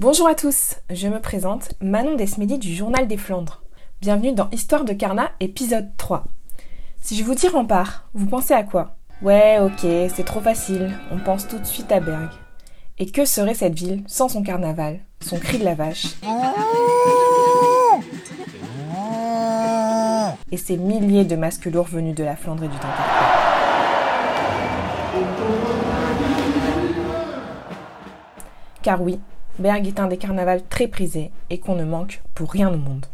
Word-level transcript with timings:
Bonjour 0.00 0.26
à 0.28 0.34
tous, 0.34 0.76
je 0.88 1.08
me 1.08 1.20
présente 1.20 1.74
Manon 1.82 2.16
Desmédy 2.16 2.56
du 2.56 2.74
Journal 2.74 3.06
des 3.06 3.18
Flandres. 3.18 3.60
Bienvenue 4.00 4.32
dans 4.32 4.48
Histoire 4.48 4.86
de 4.86 4.94
Carnat, 4.94 5.30
épisode 5.40 5.90
3. 5.98 6.24
Si 7.02 7.18
je 7.18 7.22
vous 7.22 7.34
dis 7.34 7.48
rempart, 7.48 8.08
vous 8.14 8.24
pensez 8.24 8.54
à 8.54 8.62
quoi? 8.62 8.96
Ouais, 9.20 9.58
ok, 9.60 9.80
c'est 10.08 10.24
trop 10.24 10.40
facile, 10.40 10.98
on 11.12 11.18
pense 11.18 11.46
tout 11.46 11.58
de 11.58 11.66
suite 11.66 11.92
à 11.92 12.00
Berg. 12.00 12.30
Et 12.98 13.10
que 13.10 13.26
serait 13.26 13.52
cette 13.52 13.74
ville 13.74 14.02
sans 14.06 14.30
son 14.30 14.42
carnaval, 14.42 15.00
son 15.20 15.38
cri 15.38 15.58
de 15.58 15.64
la 15.64 15.74
vache? 15.74 16.06
Et 20.50 20.56
ces 20.56 20.78
milliers 20.78 21.26
de 21.26 21.36
masques 21.36 21.66
lourds 21.66 21.88
venus 21.88 22.14
de 22.14 22.24
la 22.24 22.36
Flandre 22.36 22.64
et 22.64 22.68
du 22.68 22.74
Dunkerque 22.74 23.20
Car 28.82 29.02
oui, 29.02 29.20
Berg 29.60 29.86
est 29.86 30.00
un 30.00 30.06
des 30.06 30.16
carnavals 30.16 30.62
très 30.68 30.88
prisés 30.88 31.30
et 31.50 31.58
qu'on 31.58 31.74
ne 31.74 31.84
manque 31.84 32.22
pour 32.34 32.50
rien 32.50 32.72
au 32.72 32.78
monde. 32.78 33.04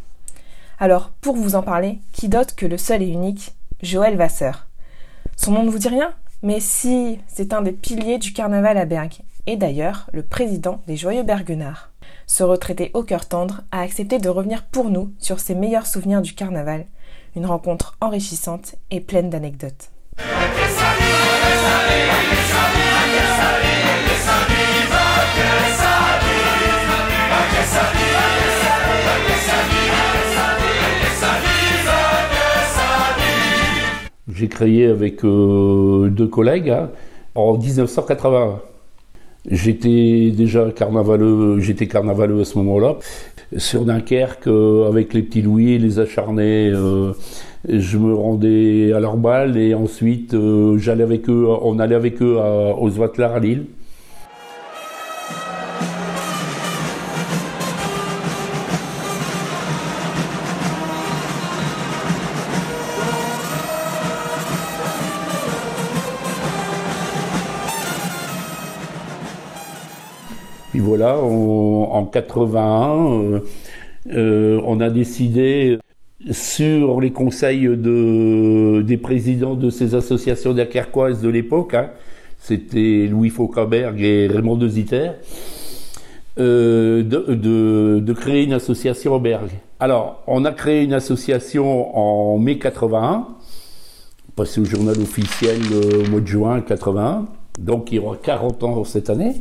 Alors, 0.79 1.11
pour 1.21 1.35
vous 1.35 1.57
en 1.57 1.63
parler, 1.63 1.99
qui 2.13 2.29
d'autre 2.29 2.55
que 2.55 2.67
le 2.67 2.79
seul 2.79 3.03
et 3.03 3.09
unique 3.09 3.55
Joël 3.83 4.17
Vasseur? 4.17 4.67
Son 5.37 5.51
nom 5.51 5.65
ne 5.65 5.71
vous 5.71 5.79
dit 5.79 5.89
rien? 5.89 6.15
Mais 6.43 6.61
si, 6.61 7.19
c'est 7.27 7.53
un 7.53 7.63
des 7.63 7.73
piliers 7.73 8.19
du 8.19 8.33
carnaval 8.33 8.79
à 8.79 8.85
Berg, 8.85 9.23
et 9.47 9.57
d'ailleurs 9.57 10.09
le 10.13 10.23
président 10.23 10.81
des 10.87 10.97
Joyeux 10.97 11.25
Berguenards. 11.25 11.91
Ce 12.27 12.45
retraité 12.45 12.93
au 12.95 13.03
cœur 13.03 13.27
tendre 13.27 13.63
a 13.73 13.81
accepté 13.81 14.19
de 14.19 14.29
revenir 14.29 14.65
pour 14.67 14.91
nous 14.91 15.13
sur 15.19 15.41
ses 15.41 15.57
meilleurs 15.57 15.87
souvenirs 15.87 16.23
du 16.23 16.35
carnaval, 16.35 16.87
une 17.35 17.47
rencontre 17.47 17.97
enrichissante 18.01 18.77
et 18.91 19.01
pleine 19.01 19.31
d'anecdotes. 19.31 19.91
J'ai 34.37 34.49
créé 34.49 34.87
avec 34.87 35.25
euh, 35.25 36.11
deux 36.11 36.27
collègues 36.27 36.69
hein, 36.69 36.91
en 37.35 37.57
1981. 37.57 38.61
J'étais 39.51 40.31
déjà 40.31 40.71
carnavaleux, 40.73 41.59
j'étais 41.61 41.87
carnavaleux 41.87 42.41
à 42.41 42.45
ce 42.45 42.59
moment-là. 42.59 42.97
Sur 43.57 43.87
Dunkerque, 43.87 44.47
euh, 44.49 44.89
avec 44.89 45.15
les 45.15 45.23
petits 45.23 45.41
Louis, 45.41 45.79
les 45.79 45.99
acharnés, 46.01 46.69
euh, 46.71 47.13
je 47.67 47.97
me 47.97 48.13
rendais 48.13 48.93
à 48.93 49.01
leur 49.01 49.17
bal 49.17 49.57
et 49.57 49.73
ensuite 49.75 50.37
j'allais 50.77 51.05
avec 51.05 51.31
on 51.31 51.79
allait 51.79 51.95
avec 51.95 52.21
eux 52.21 52.39
à, 52.39 52.77
aux 52.79 53.01
à 53.01 53.39
Lille. 53.39 53.65
Puis 70.77 70.85
voilà, 70.85 71.17
en 71.17 72.05
81, 72.05 72.99
euh, 73.01 73.41
euh, 74.13 74.61
on 74.63 74.79
a 74.81 74.91
décidé 74.91 75.79
sur 76.31 77.01
les 77.01 77.13
conseils 77.13 77.63
de, 77.63 78.83
des 78.83 78.99
présidents 78.99 79.55
de 79.55 79.71
ces 79.71 79.95
associations 79.95 80.53
dunkerquoises 80.53 81.23
de 81.23 81.31
l'époque, 81.31 81.73
hein, 81.73 81.93
c'était 82.39 83.09
Louis 83.11 83.31
Faucaberg 83.31 83.99
et 84.03 84.27
Raymond 84.27 84.57
de 84.57 84.69
Zitter, 84.69 85.13
euh, 86.39 87.03
de, 87.03 87.99
de, 87.99 88.13
créer 88.13 88.45
une 88.45 88.53
association 88.53 89.15
au 89.15 89.19
Berg. 89.19 89.49
Alors, 89.81 90.25
on 90.27 90.45
a 90.45 90.53
créé 90.53 90.83
une 90.83 90.93
association 90.93 91.97
en 91.97 92.37
mai 92.37 92.59
81, 92.59 93.29
passé 94.35 94.61
au 94.61 94.67
journal 94.67 95.01
officiel 95.01 95.57
au 95.73 96.11
mois 96.11 96.21
de 96.21 96.27
juin 96.27 96.61
81, 96.61 97.25
donc 97.59 97.93
il 97.93 97.95
y 97.95 97.99
aura 97.99 98.19
40 98.23 98.63
ans 98.63 98.85
cette 98.85 99.09
année. 99.09 99.37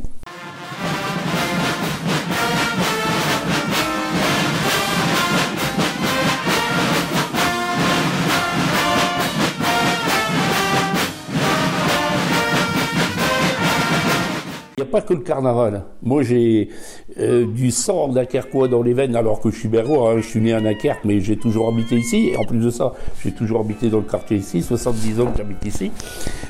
Que 15.00 15.14
le 15.14 15.20
carnaval. 15.20 15.84
Moi, 16.02 16.22
j'ai 16.22 16.70
euh, 17.18 17.46
du 17.46 17.70
sang 17.70 18.08
dunkerquois 18.08 18.68
dans 18.68 18.82
les 18.82 18.92
veines, 18.92 19.16
alors 19.16 19.40
que 19.40 19.50
je 19.50 19.58
suis 19.58 19.68
berrois. 19.68 20.12
Hein. 20.12 20.18
Je 20.18 20.26
suis 20.26 20.40
né 20.40 20.52
à 20.52 20.60
Dunkerque, 20.60 21.04
mais 21.04 21.20
j'ai 21.20 21.36
toujours 21.36 21.68
habité 21.68 21.96
ici. 21.96 22.28
Et 22.28 22.36
en 22.36 22.44
plus 22.44 22.58
de 22.58 22.70
ça, 22.70 22.92
j'ai 23.22 23.32
toujours 23.32 23.60
habité 23.60 23.88
dans 23.88 23.98
le 23.98 24.04
quartier 24.04 24.36
ici. 24.36 24.62
70 24.62 25.20
ans 25.20 25.26
que 25.26 25.38
j'habite 25.38 25.64
ici. 25.64 25.90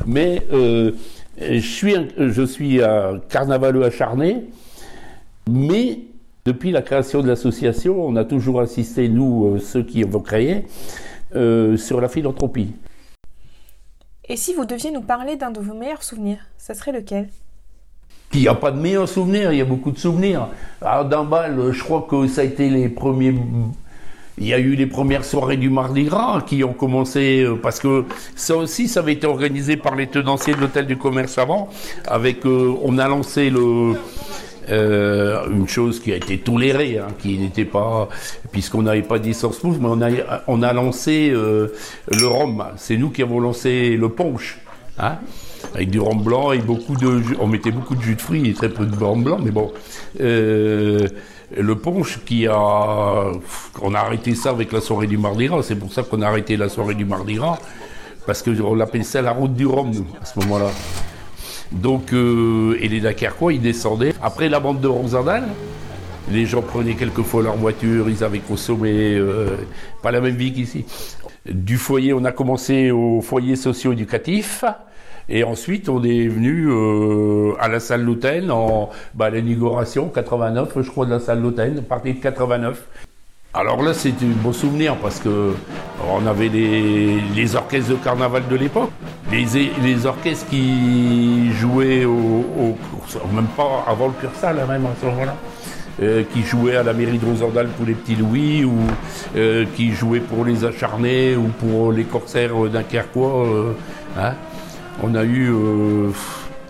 Mais 0.06 0.42
euh, 0.52 0.92
je 1.40 1.58
suis, 1.58 1.94
un, 1.94 2.06
je 2.18 2.42
suis 2.42 2.82
un 2.82 3.20
carnavaleux 3.28 3.84
acharné. 3.84 4.44
Mais 5.48 6.00
depuis 6.44 6.72
la 6.72 6.82
création 6.82 7.22
de 7.22 7.28
l'association, 7.28 8.04
on 8.04 8.16
a 8.16 8.24
toujours 8.24 8.60
insisté, 8.60 9.08
nous, 9.08 9.46
euh, 9.46 9.58
ceux 9.58 9.82
qui 9.82 10.02
avons 10.02 10.20
créé, 10.20 10.66
sur 11.76 12.00
la 12.00 12.08
philanthropie. 12.08 12.72
Et 14.28 14.36
si 14.36 14.54
vous 14.54 14.64
deviez 14.64 14.90
nous 14.90 15.02
parler 15.02 15.36
d'un 15.36 15.50
de 15.50 15.60
vos 15.60 15.74
meilleurs 15.74 16.02
souvenirs, 16.02 16.38
ça 16.56 16.74
serait 16.74 16.92
lequel? 16.92 17.28
Il 18.36 18.42
n'y 18.42 18.48
a 18.48 18.54
pas 18.54 18.70
de 18.70 18.78
meilleurs 18.78 19.08
souvenirs, 19.08 19.52
il 19.52 19.58
y 19.58 19.62
a 19.62 19.64
beaucoup 19.64 19.90
de 19.90 19.98
souvenirs. 19.98 20.48
Alors, 20.82 21.06
d'un 21.06 21.24
bal, 21.24 21.72
je 21.72 21.82
crois 21.82 22.06
que 22.08 22.26
ça 22.28 22.42
a 22.42 22.44
été 22.44 22.68
les 22.68 22.88
premiers. 22.88 23.34
Il 24.38 24.46
y 24.46 24.52
a 24.52 24.58
eu 24.58 24.74
les 24.74 24.86
premières 24.86 25.24
soirées 25.24 25.56
du 25.56 25.70
Mardi 25.70 26.04
Gras 26.04 26.42
qui 26.46 26.62
ont 26.62 26.74
commencé 26.74 27.42
euh, 27.42 27.56
parce 27.56 27.80
que 27.80 28.04
ça 28.34 28.54
aussi, 28.54 28.86
ça 28.86 29.00
avait 29.00 29.14
été 29.14 29.26
organisé 29.26 29.78
par 29.78 29.96
les 29.96 30.06
tenanciers 30.08 30.54
de 30.54 30.60
l'hôtel 30.60 30.86
du 30.86 30.98
commerce 30.98 31.38
avant. 31.38 31.70
Avec, 32.06 32.44
euh, 32.44 32.74
on 32.82 32.98
a 32.98 33.08
lancé 33.08 33.48
le, 33.48 33.94
euh, 34.68 35.48
une 35.50 35.66
chose 35.66 36.00
qui 36.00 36.12
a 36.12 36.16
été 36.16 36.36
tolérée, 36.36 36.98
hein, 36.98 37.06
qui 37.18 37.38
n'était 37.38 37.64
pas, 37.64 38.10
puisqu'on 38.52 38.82
n'avait 38.82 39.00
pas 39.00 39.18
d'essence 39.18 39.64
mousse, 39.64 39.78
mais 39.80 39.88
on 39.88 40.02
a, 40.02 40.42
on 40.46 40.62
a 40.62 40.74
lancé 40.74 41.30
le 41.30 42.26
rhum. 42.26 42.62
C'est 42.76 42.98
nous 42.98 43.08
qui 43.08 43.22
avons 43.22 43.40
lancé 43.40 43.96
le 43.96 44.10
punch. 44.10 44.58
Hein 44.98 45.18
avec 45.74 45.90
du 45.90 46.00
rhum 46.00 46.22
blanc 46.22 46.52
et 46.52 46.58
beaucoup 46.58 46.96
de 46.96 47.20
jus. 47.20 47.36
On 47.40 47.46
mettait 47.46 47.70
beaucoup 47.70 47.94
de 47.94 48.02
jus 48.02 48.14
de 48.14 48.20
fruits 48.20 48.48
et 48.48 48.54
très 48.54 48.68
peu 48.68 48.86
de 48.86 49.04
rhum 49.04 49.22
blanc, 49.22 49.38
mais 49.42 49.50
bon. 49.50 49.72
Euh, 50.20 51.06
le 51.56 51.74
punch 51.76 52.20
qui 52.24 52.46
a. 52.46 53.32
On 53.82 53.94
a 53.94 53.98
arrêté 53.98 54.34
ça 54.34 54.50
avec 54.50 54.72
la 54.72 54.80
soirée 54.80 55.06
du 55.06 55.18
Mardi 55.18 55.46
Gras, 55.46 55.62
c'est 55.62 55.76
pour 55.76 55.92
ça 55.92 56.02
qu'on 56.02 56.22
a 56.22 56.26
arrêté 56.26 56.56
la 56.56 56.68
soirée 56.68 56.94
du 56.94 57.04
Mardi 57.04 57.34
Gras, 57.34 57.58
parce 58.26 58.42
qu'on 58.42 58.74
l'appelait 58.74 59.02
ça 59.02 59.22
la 59.22 59.32
route 59.32 59.54
du 59.54 59.66
rhum, 59.66 59.92
à 60.20 60.24
ce 60.24 60.38
moment-là. 60.40 60.70
Donc, 61.72 62.12
euh, 62.12 62.78
et 62.80 62.88
les 62.88 63.00
Dakarquois, 63.00 63.52
ils 63.52 63.60
descendaient. 63.60 64.14
Après 64.22 64.48
la 64.48 64.60
bande 64.60 64.80
de 64.80 64.88
Rosardal, 64.88 65.44
les 66.30 66.46
gens 66.46 66.62
prenaient 66.62 66.94
quelquefois 66.94 67.42
leur 67.42 67.56
voiture, 67.56 68.08
ils 68.08 68.24
avaient 68.24 68.40
consommé, 68.40 69.14
euh, 69.14 69.56
pas 70.02 70.10
la 70.10 70.20
même 70.20 70.36
vie 70.36 70.52
qu'ici. 70.52 70.84
Du 71.48 71.76
foyer, 71.76 72.12
on 72.12 72.24
a 72.24 72.32
commencé 72.32 72.90
au 72.90 73.20
foyer 73.20 73.54
socio-éducatif. 73.54 74.64
Et 75.28 75.42
ensuite, 75.42 75.88
on 75.88 76.02
est 76.04 76.28
venu 76.28 76.66
euh, 76.68 77.54
à 77.58 77.68
la 77.68 77.80
salle 77.80 78.02
Louten 78.02 78.50
en 78.50 78.90
bah, 79.14 79.30
l'inauguration 79.30 80.08
89, 80.08 80.82
je 80.82 80.90
crois, 80.90 81.06
de 81.06 81.10
la 81.10 81.20
salle 81.20 81.40
Louten, 81.40 81.82
partie 81.82 82.14
de 82.14 82.20
89. 82.20 82.84
Alors 83.54 83.82
là, 83.82 83.94
c'est 83.94 84.10
un 84.10 84.42
beau 84.42 84.52
souvenir 84.52 84.96
parce 84.96 85.18
que 85.18 85.54
on 86.08 86.26
avait 86.26 86.48
les, 86.48 87.56
orchestres 87.56 87.90
de 87.90 87.96
carnaval 87.96 88.42
de 88.48 88.56
l'époque, 88.56 88.90
les, 89.32 90.06
orchestres 90.06 90.46
qui 90.50 91.50
jouaient 91.52 92.04
au, 92.04 92.44
au, 92.58 92.76
même 93.34 93.46
pas 93.56 93.84
avant 93.88 94.08
le 94.08 94.12
Cursal, 94.12 94.60
hein, 94.60 94.66
même 94.68 94.84
à 94.84 94.90
ce 95.00 95.06
moment-là. 95.06 95.34
Euh, 96.02 96.24
qui 96.34 96.42
jouaient 96.42 96.76
à 96.76 96.82
la 96.82 96.92
mairie 96.92 97.16
de 97.16 97.24
Rosendal 97.24 97.68
pour 97.68 97.86
les 97.86 97.94
petits 97.94 98.16
Louis, 98.16 98.66
ou 98.66 98.76
euh, 99.34 99.64
qui 99.74 99.92
jouaient 99.92 100.20
pour 100.20 100.44
les 100.44 100.62
acharnés, 100.62 101.36
ou 101.36 101.44
pour 101.44 101.90
les 101.90 102.04
corsaires 102.04 102.54
dunkerquois. 102.70 103.46
Euh, 103.46 103.72
hein 104.18 104.34
on 105.02 105.14
a 105.14 105.24
eu, 105.24 105.50
euh, 105.50 106.10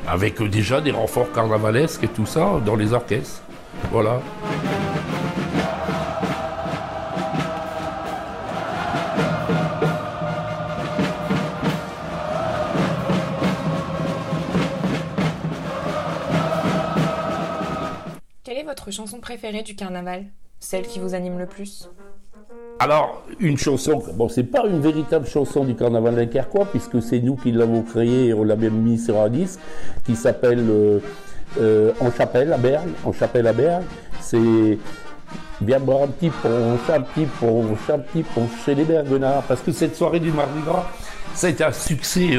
avec 0.06 0.43
déjà 0.43 0.81
des 0.81 0.90
renforts 0.90 1.32
carnavalesques 1.32 2.05
et 2.05 2.08
tout 2.08 2.26
ça, 2.26 2.61
dans 2.64 2.76
les 2.76 2.93
orchestres. 2.93 3.43
Voilà. 3.90 4.20
Quelle 18.44 18.58
est 18.58 18.64
votre 18.64 18.90
chanson 18.90 19.20
préférée 19.20 19.62
du 19.62 19.75
carnaval? 19.75 20.26
Celle 20.61 20.87
qui 20.87 20.99
vous 20.99 21.14
anime 21.14 21.38
le 21.38 21.46
plus? 21.46 21.88
Alors, 22.78 23.23
une 23.40 23.56
chanson, 23.56 24.02
bon, 24.14 24.28
c'est 24.28 24.44
pas 24.44 24.67
une 24.67 24.81
véritable 24.81 25.26
chanson 25.26 25.64
du 25.64 25.75
carnaval 25.75 26.14
dunkerquois, 26.14 26.67
puisque 26.67 27.00
c'est 27.00 27.20
nous 27.20 27.37
qui 27.37 27.50
l'avons 27.52 27.82
créée 27.82 28.26
et 28.26 28.34
on 28.34 28.44
l'a 28.44 28.56
même 28.56 28.75
mis 28.75 28.99
sur 28.99 29.19
un 29.19 29.31
disque, 29.31 29.61
qui 30.05 30.14
s'appelle 30.14 30.64
euh, 30.69 30.99
euh, 31.58 31.93
En 32.00 32.11
chapelle 32.12 32.52
à 32.52 32.58
Berg, 32.58 32.87
En 33.05 33.12
chapelle 33.12 33.46
à 33.46 33.55
Berg. 33.55 33.82
C'est 34.20 34.78
bien 35.61 35.81
boire 35.81 36.02
un 36.02 36.08
petit 36.08 36.28
punch, 36.28 36.90
un 36.93 37.00
petit 37.00 37.26
punch, 37.40 37.90
un 37.90 37.99
petit 37.99 38.23
punch 38.23 38.50
chez 38.64 38.75
les 38.75 38.84
Bergenards. 38.84 39.43
Parce 39.44 39.62
que 39.62 39.73
cette 39.73 39.96
soirée 39.96 40.20
du 40.20 40.32
Mardi 40.32 40.61
Gras, 40.61 40.84
ça 41.34 41.46
a 41.46 41.50
été 41.50 41.64
un 41.64 41.73
succès 41.73 42.32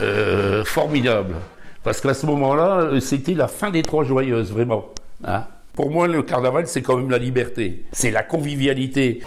euh, 0.00 0.64
formidable. 0.64 1.34
Parce 1.82 2.00
qu'à 2.00 2.14
ce 2.14 2.24
moment-là, 2.24 2.98
c'était 3.00 3.34
la 3.34 3.48
fin 3.48 3.70
des 3.70 3.82
Trois 3.82 4.04
Joyeuses, 4.04 4.52
vraiment. 4.52 4.86
Hein. 5.22 5.44
Pour 5.74 5.90
moi, 5.90 6.06
le 6.06 6.22
carnaval, 6.22 6.68
c'est 6.68 6.82
quand 6.82 6.96
même 6.96 7.10
la 7.10 7.18
liberté. 7.18 7.82
C'est 7.90 8.12
la 8.12 8.22
convivialité. 8.22 9.20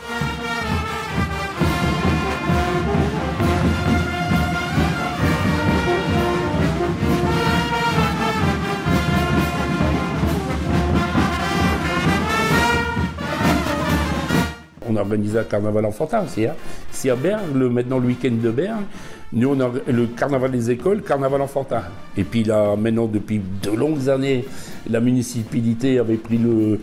On 14.98 15.00
a 15.00 15.04
organisé 15.04 15.40
un 15.40 15.44
carnaval 15.44 15.86
enfantin 15.86 16.24
aussi. 16.24 16.46
Hein. 16.46 16.56
Si 16.92 17.10
à 17.10 17.16
Berne, 17.16 17.54
le, 17.56 17.70
maintenant 17.70 18.00
le 18.00 18.08
week-end 18.08 18.34
de 18.42 18.50
Berne, 18.50 18.86
nous 19.34 19.50
on 19.50 19.60
a 19.60 19.72
le 19.88 20.08
carnaval 20.08 20.52
des 20.52 20.72
écoles, 20.72 21.02
carnaval 21.02 21.42
enfantin. 21.42 21.84
Et 22.16 22.24
puis 22.24 22.44
là, 22.44 22.76
maintenant, 22.76 23.08
depuis 23.08 23.42
de 23.62 23.72
longues 23.72 24.10
années, 24.10 24.46
la 24.90 25.00
municipalité 25.00 26.00
avait 26.00 26.16
pris 26.16 26.38
le, 26.38 26.80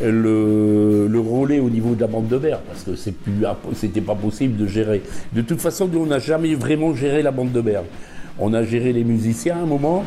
le, 0.00 1.20
relais 1.20 1.58
au 1.58 1.70
niveau 1.70 1.94
de 1.94 2.00
la 2.00 2.06
bande 2.06 2.28
de 2.28 2.38
Berne, 2.38 2.60
parce 2.66 2.84
que 2.84 2.94
c'est 2.94 3.14
c'était 3.74 4.00
pas 4.00 4.14
possible 4.14 4.56
de 4.56 4.66
gérer. 4.66 5.02
De 5.32 5.42
toute 5.42 5.60
façon, 5.60 5.88
nous, 5.88 6.00
on 6.00 6.06
n'a 6.06 6.18
jamais 6.18 6.54
vraiment 6.54 6.94
géré 6.94 7.22
la 7.22 7.32
bande 7.32 7.52
de 7.52 7.60
Berne. 7.60 7.86
On 8.38 8.54
a 8.54 8.62
géré 8.62 8.92
les 8.92 9.02
musiciens 9.02 9.56
à 9.56 9.62
un 9.62 9.66
moment. 9.66 10.04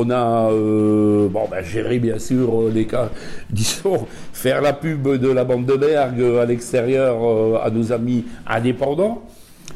On 0.00 0.10
a 0.10 0.52
euh, 0.52 1.28
bon, 1.28 1.48
ben, 1.50 1.60
géré 1.64 1.98
bien 1.98 2.20
sûr 2.20 2.62
euh, 2.62 2.70
les 2.72 2.86
cas, 2.86 3.10
disons, 3.50 4.06
faire 4.32 4.62
la 4.62 4.72
pub 4.72 5.08
de 5.16 5.28
la 5.28 5.42
bande 5.42 5.66
de 5.66 5.74
Berg 5.74 6.22
à 6.40 6.44
l'extérieur 6.44 7.18
euh, 7.20 7.58
à 7.60 7.68
nos 7.70 7.90
amis 7.90 8.24
indépendants. 8.46 9.24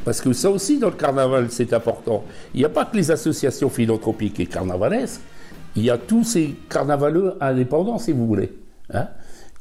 Parce 0.04 0.20
que 0.20 0.32
ça 0.32 0.48
aussi, 0.48 0.78
dans 0.78 0.90
le 0.90 0.94
carnaval, 0.94 1.46
c'est 1.50 1.72
important. 1.72 2.22
Il 2.54 2.60
n'y 2.60 2.64
a 2.64 2.68
pas 2.68 2.84
que 2.84 2.96
les 2.96 3.10
associations 3.10 3.68
philanthropiques 3.68 4.38
et 4.38 4.46
carnavalesques, 4.46 5.22
il 5.74 5.82
y 5.82 5.90
a 5.90 5.98
tous 5.98 6.22
ces 6.22 6.54
carnavaleux 6.70 7.34
indépendants, 7.40 7.98
si 7.98 8.12
vous 8.12 8.28
voulez, 8.28 8.52
hein, 8.94 9.08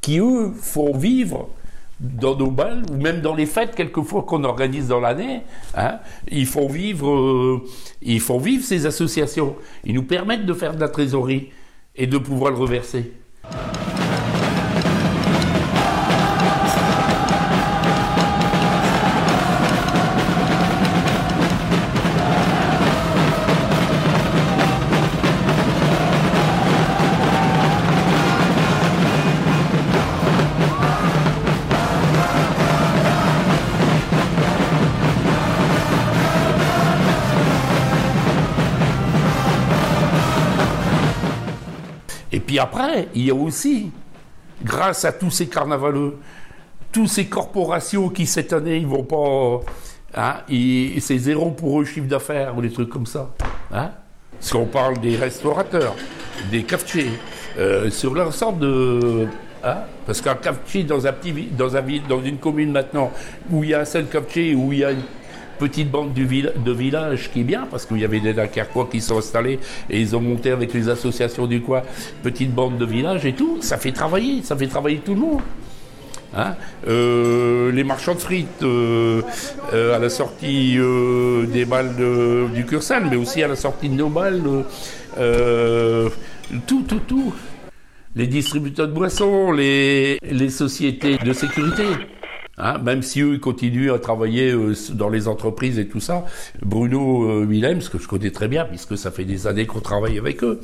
qui, 0.00 0.20
eux, 0.20 0.52
font 0.54 0.96
vivre 0.96 1.48
dans 2.00 2.36
nos 2.36 2.50
balles 2.50 2.82
ou 2.90 2.96
même 2.96 3.20
dans 3.20 3.34
les 3.34 3.46
fêtes 3.46 3.74
quelquefois 3.74 4.22
qu'on 4.22 4.44
organise 4.44 4.88
dans 4.88 5.00
l'année, 5.00 5.42
hein, 5.74 5.98
ils 6.30 6.46
font 6.46 6.68
vivre, 6.68 7.10
euh, 7.10 7.64
ils 8.02 8.20
font 8.20 8.38
vivre 8.38 8.64
ces 8.64 8.86
associations. 8.86 9.56
Ils 9.84 9.94
nous 9.94 10.02
permettent 10.02 10.46
de 10.46 10.54
faire 10.54 10.74
de 10.74 10.80
la 10.80 10.88
trésorerie 10.88 11.50
et 11.94 12.06
de 12.06 12.18
pouvoir 12.18 12.52
le 12.52 12.58
reverser. 12.58 13.12
Puis 42.52 42.58
après, 42.58 43.08
il 43.14 43.24
y 43.24 43.30
a 43.30 43.34
aussi, 43.34 43.90
grâce 44.62 45.06
à 45.06 45.12
tous 45.12 45.30
ces 45.30 45.46
carnavaleux, 45.46 46.18
tous 46.92 47.06
ces 47.06 47.24
corporations 47.24 48.10
qui 48.10 48.26
cette 48.26 48.52
année, 48.52 48.76
ils 48.76 48.86
vont 48.86 49.04
pas. 49.04 49.60
Hein, 50.14 50.34
c'est 51.00 51.16
zéro 51.16 51.52
pour 51.52 51.80
eux 51.80 51.86
chiffre 51.86 52.08
d'affaires 52.08 52.54
ou 52.54 52.60
des 52.60 52.70
trucs 52.70 52.90
comme 52.90 53.06
ça. 53.06 53.30
Hein, 53.72 53.92
parce 54.38 54.52
qu'on 54.52 54.66
parle 54.66 54.98
des 54.98 55.16
restaurateurs, 55.16 55.96
des 56.50 56.64
cafetiers, 56.64 57.12
euh, 57.56 57.88
sur 57.88 58.12
l'ensemble 58.12 58.58
de. 58.58 59.26
Hein, 59.64 59.78
parce 60.04 60.20
qu'un 60.20 60.34
cafetier 60.34 60.84
dans 60.84 61.06
un 61.06 61.12
petit 61.14 61.32
dans, 61.56 61.74
un, 61.74 61.82
dans 62.06 62.22
une 62.22 62.36
commune 62.36 62.72
maintenant 62.72 63.12
où 63.50 63.64
il 63.64 63.70
y 63.70 63.74
a 63.74 63.80
un 63.80 63.86
seul 63.86 64.08
cafetier, 64.08 64.54
où 64.54 64.74
il 64.74 64.80
y 64.80 64.84
a 64.84 64.90
une 64.90 65.04
petite 65.62 65.92
bande 65.92 66.12
de 66.12 66.72
village 66.72 67.30
qui 67.32 67.40
est 67.42 67.44
bien, 67.44 67.68
parce 67.70 67.86
qu'il 67.86 67.98
y 67.98 68.04
avait 68.04 68.18
des 68.18 68.34
Dunkerquois 68.34 68.88
qui 68.90 69.00
sont 69.00 69.18
installés 69.18 69.60
et 69.88 70.00
ils 70.00 70.16
ont 70.16 70.20
monté 70.20 70.50
avec 70.50 70.74
les 70.74 70.88
associations 70.88 71.46
du 71.46 71.60
coin, 71.60 71.82
petite 72.24 72.52
bande 72.52 72.78
de 72.78 72.84
village 72.84 73.24
et 73.26 73.32
tout. 73.32 73.58
Ça 73.60 73.76
fait 73.76 73.92
travailler, 73.92 74.42
ça 74.42 74.56
fait 74.56 74.66
travailler 74.66 74.98
tout 74.98 75.14
le 75.14 75.20
monde. 75.20 75.40
Hein. 76.34 76.54
Euh, 76.88 77.70
les 77.70 77.84
marchands 77.84 78.14
de 78.14 78.20
frites 78.20 78.62
euh, 78.64 79.22
euh, 79.72 79.94
à 79.94 80.00
la 80.00 80.08
sortie 80.08 80.78
des 81.52 81.64
balles 81.64 81.94
du 82.52 82.66
Cursal, 82.66 83.06
mais 83.08 83.16
aussi 83.16 83.40
à 83.44 83.46
la 83.46 83.56
sortie 83.56 83.88
de 83.88 83.94
nos 83.94 84.08
balles, 84.08 84.42
tout, 86.66 86.82
tout, 86.88 87.02
tout. 87.06 87.32
Les 88.16 88.26
distributeurs 88.26 88.88
de 88.88 88.92
boissons, 88.92 89.52
les 89.52 90.18
sociétés 90.50 91.18
de 91.18 91.32
sécurité. 91.32 91.84
Hein, 92.58 92.76
même 92.84 93.00
si 93.00 93.22
eux 93.22 93.38
continuent 93.38 93.92
à 93.92 93.98
travailler 93.98 94.50
euh, 94.50 94.74
dans 94.92 95.08
les 95.08 95.26
entreprises 95.26 95.78
et 95.78 95.88
tout 95.88 96.00
ça, 96.00 96.26
Bruno 96.60 97.24
euh, 97.24 97.46
Willem, 97.46 97.80
ce 97.80 97.88
que 97.88 97.98
je 97.98 98.06
connais 98.06 98.30
très 98.30 98.46
bien 98.46 98.66
puisque 98.66 98.98
ça 98.98 99.10
fait 99.10 99.24
des 99.24 99.46
années 99.46 99.64
qu'on 99.64 99.80
travaille 99.80 100.18
avec 100.18 100.44
eux, 100.44 100.60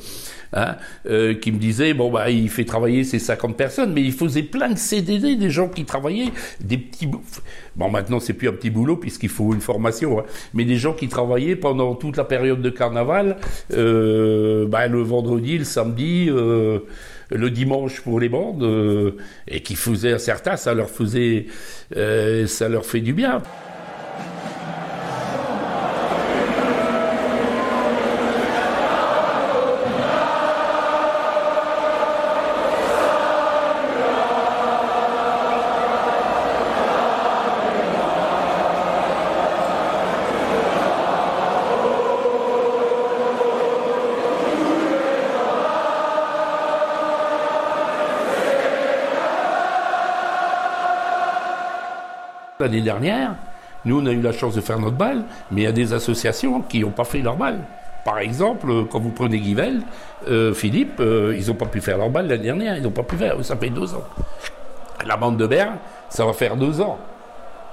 hein, 0.53 0.75
euh, 1.07 1.33
qui 1.33 1.51
me 1.51 1.57
disait 1.57 1.95
bon 1.95 2.11
bah 2.11 2.29
il 2.29 2.47
fait 2.51 2.63
travailler 2.63 3.03
ces 3.03 3.17
50 3.17 3.57
personnes, 3.57 3.91
mais 3.91 4.03
il 4.03 4.13
faisait 4.13 4.43
plein 4.43 4.69
de 4.69 4.77
CDD 4.77 5.35
des 5.35 5.49
gens 5.49 5.67
qui 5.67 5.83
travaillaient 5.83 6.31
des 6.61 6.77
petits 6.77 7.07
bon 7.75 7.89
maintenant 7.89 8.19
c'est 8.19 8.33
plus 8.33 8.49
un 8.49 8.53
petit 8.53 8.69
boulot 8.69 8.97
puisqu'il 8.97 9.29
faut 9.29 9.51
une 9.55 9.61
formation, 9.61 10.19
hein, 10.19 10.25
mais 10.53 10.65
des 10.65 10.77
gens 10.77 10.93
qui 10.93 11.07
travaillaient 11.07 11.55
pendant 11.55 11.95
toute 11.95 12.17
la 12.17 12.23
période 12.23 12.61
de 12.61 12.69
carnaval, 12.69 13.37
bah, 13.71 14.87
le 14.87 15.01
vendredi, 15.01 15.57
le 15.57 15.63
samedi 15.63 16.29
le 17.31 17.49
dimanche 17.49 18.01
pour 18.01 18.19
les 18.19 18.29
bandes 18.29 18.63
euh, 18.63 19.11
et 19.47 19.61
qui 19.61 19.75
faisaient 19.75 20.17
certains, 20.19 20.57
ça 20.57 20.73
leur 20.73 20.89
faisait, 20.89 21.45
euh, 21.88 21.88
ça 21.93 22.69
leur 22.69 22.85
fait 22.85 23.01
du 23.01 23.13
bien. 23.13 23.41
L'année 52.61 52.81
dernière, 52.81 53.35
nous, 53.85 54.01
on 54.01 54.05
a 54.05 54.11
eu 54.11 54.19
la 54.19 54.33
chance 54.33 54.53
de 54.53 54.59
faire 54.59 54.79
notre 54.79 54.97
balle, 54.97 55.23
mais 55.49 55.61
il 55.61 55.63
y 55.63 55.67
a 55.67 55.71
des 55.71 55.93
associations 55.93 56.59
qui 56.59 56.81
n'ont 56.81 56.91
pas 56.91 57.05
fait 57.05 57.19
leur 57.19 57.37
balle. 57.37 57.61
Par 58.03 58.19
exemple, 58.19 58.83
quand 58.91 58.99
vous 58.99 59.11
prenez 59.11 59.39
Guivel, 59.39 59.79
euh, 60.27 60.53
Philippe, 60.53 60.99
euh, 60.99 61.33
ils 61.39 61.47
n'ont 61.47 61.55
pas 61.55 61.67
pu 61.67 61.79
faire 61.79 61.97
leur 61.97 62.09
balle 62.09 62.27
l'année 62.27 62.43
dernière, 62.43 62.75
ils 62.75 62.83
n'ont 62.83 62.91
pas 62.91 63.03
pu 63.03 63.15
faire, 63.15 63.41
ça 63.45 63.55
fait 63.55 63.69
deux 63.69 63.95
ans. 63.95 64.03
La 65.05 65.15
bande 65.15 65.37
de 65.37 65.47
Berg, 65.47 65.71
ça 66.09 66.25
va 66.25 66.33
faire 66.33 66.57
deux 66.57 66.81
ans. 66.81 66.97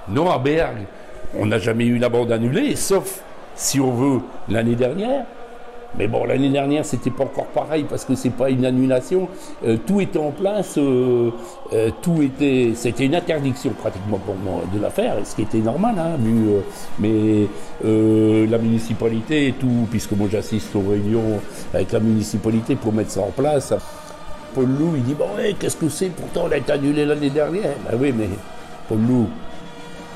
Non, 0.07 0.31
à 0.31 0.39
Berg, 0.39 0.77
on 1.37 1.47
n'a 1.47 1.59
jamais 1.59 1.85
eu 1.85 1.97
la 1.97 2.07
bande 2.07 2.31
annulée, 2.31 2.77
sauf 2.77 3.21
si 3.55 3.81
on 3.81 3.91
veut 3.91 4.21
l'année 4.47 4.75
dernière, 4.75 5.25
mais 5.97 6.07
bon, 6.07 6.25
l'année 6.25 6.49
dernière, 6.49 6.85
c'était 6.85 7.09
pas 7.09 7.23
encore 7.23 7.47
pareil 7.47 7.85
parce 7.89 8.05
que 8.05 8.15
c'est 8.15 8.29
pas 8.29 8.49
une 8.49 8.65
annulation. 8.65 9.29
Euh, 9.65 9.77
tout 9.85 10.01
était 10.01 10.19
en 10.19 10.31
place, 10.31 10.77
euh, 10.77 11.31
euh, 11.73 11.89
tout 12.01 12.21
était, 12.21 12.73
c'était 12.75 13.05
une 13.05 13.15
interdiction 13.15 13.71
pratiquement 13.71 14.19
pour 14.19 14.35
moi 14.35 14.61
de 14.73 14.79
la 14.79 14.89
faire, 14.89 15.15
ce 15.23 15.35
qui 15.35 15.43
était 15.43 15.59
normal, 15.59 15.95
hein, 15.97 16.17
vu. 16.19 16.47
mais 16.99 17.47
la 17.83 18.57
municipalité 18.57 19.47
et 19.47 19.53
tout, 19.53 19.87
puisque 19.89 20.11
moi 20.11 20.27
j'assiste 20.31 20.75
aux 20.75 20.89
réunions 20.89 21.39
avec 21.73 21.91
la 21.91 21.99
municipalité 21.99 22.75
pour 22.75 22.93
mettre 22.93 23.11
ça 23.11 23.21
en 23.21 23.31
place. 23.31 23.73
Paul 24.53 24.67
Lou, 24.67 24.93
il 24.95 25.03
dit 25.03 25.13
bon, 25.13 25.25
qu'est-ce 25.59 25.77
que 25.77 25.89
c'est 25.89 26.09
Pourtant, 26.09 26.45
on 26.47 26.51
a 26.51 26.57
été 26.57 26.71
annulé 26.71 27.05
l'année 27.05 27.29
dernière? 27.29 27.75
Ben 27.89 27.97
oui, 27.99 28.13
mais 28.15 28.29
Paul 28.87 28.99
Lou, 29.07 29.27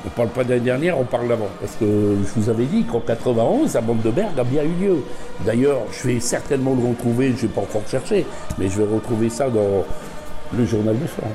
on 0.04 0.08
ne 0.08 0.12
parle 0.12 0.28
pas 0.28 0.44
de 0.44 0.50
l'année 0.50 0.64
dernière, 0.64 0.98
on 0.98 1.04
parle 1.04 1.28
d'avant. 1.28 1.48
Parce 1.60 1.76
que 1.76 1.84
je 1.84 2.40
vous 2.40 2.48
avais 2.48 2.64
dit 2.64 2.84
qu'en 2.84 3.00
91, 3.00 3.74
la 3.74 3.80
bande 3.80 4.02
de 4.02 4.10
Berg 4.10 4.38
a 4.38 4.44
bien 4.44 4.62
eu 4.64 4.84
lieu. 4.84 4.96
D'ailleurs, 5.46 5.82
je 5.92 6.08
vais 6.08 6.20
certainement 6.20 6.74
le 6.74 6.88
retrouver, 6.88 7.28
je 7.28 7.32
ne 7.32 7.40
vais 7.42 7.48
pas 7.48 7.60
encore 7.60 7.86
chercher, 7.88 8.26
mais 8.58 8.68
je 8.68 8.82
vais 8.82 8.94
retrouver 8.94 9.30
ça 9.30 9.48
dans 9.48 9.84
le 10.56 10.66
journal 10.66 10.96
du 10.96 11.06
soir. 11.06 11.28